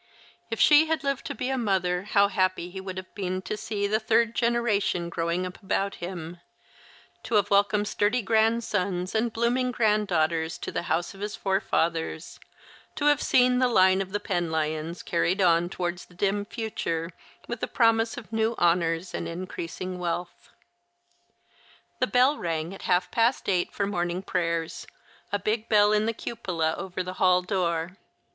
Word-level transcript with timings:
If 0.49 0.59
she 0.59 0.87
had 0.87 1.03
lived 1.03 1.27
to 1.27 1.35
be 1.35 1.51
a 1.51 1.59
mother 1.59 2.05
how 2.05 2.27
happy 2.27 2.71
he 2.71 2.81
would 2.81 2.97
have 2.97 3.13
been 3.13 3.39
to 3.43 3.55
see 3.55 3.85
the 3.85 3.99
third 3.99 4.33
generation 4.33 5.09
growing 5.09 5.45
up 5.45 5.61
about 5.61 5.93
him, 6.01 6.39
to 7.21 7.35
have 7.35 7.49
The 7.49 7.61
Christmas 7.63 7.93
Hirelings. 7.93 8.73
117 8.73 8.97
welcomed 8.97 9.07
sturdy 9.07 9.13
grandsons 9.13 9.13
and 9.13 9.31
blooming 9.31 9.71
granddaughters 9.71 10.57
to 10.57 10.71
the 10.71 10.89
house 10.89 11.13
of 11.13 11.19
his 11.21 11.35
forefathers, 11.35 12.39
to 12.95 13.05
have 13.05 13.21
seen 13.21 13.59
the 13.59 13.67
line 13.67 14.01
of 14.01 14.11
the 14.11 14.19
Penlyons 14.19 15.05
carried 15.05 15.39
on 15.39 15.69
towards 15.69 16.05
the 16.07 16.15
dim 16.15 16.45
future, 16.45 17.11
with 17.47 17.59
the 17.59 17.67
promise 17.67 18.17
of 18.17 18.33
new 18.33 18.55
honours 18.57 19.13
and 19.13 19.27
increasing 19.27 19.99
wealth. 19.99 20.49
The 21.99 22.07
bell 22.07 22.39
rang 22.39 22.73
at 22.73 22.81
half 22.89 23.11
past 23.11 23.47
eight 23.47 23.71
for 23.71 23.85
morning 23.85 24.23
prayers, 24.23 24.87
a 25.31 25.37
big 25.37 25.69
bell 25.69 25.93
in 25.93 26.09
a 26.09 26.13
cupola 26.13 26.73
over 26.75 27.03
the 27.03 27.13
hall 27.21 27.43
door. 27.43 27.97